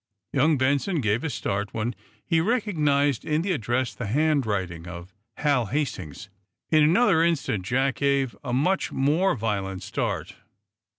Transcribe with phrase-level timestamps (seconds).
[0.33, 1.93] Young Benson gave a start when
[2.25, 6.27] he recognized, in the address, the handwriting of Hal Hastings.
[6.71, 10.37] In another instant Jack gave a much more violent start.